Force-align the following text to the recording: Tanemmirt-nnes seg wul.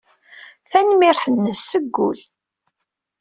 Tanemmirt-nnes 0.69 1.61
seg 1.71 1.85
wul. 1.93 2.19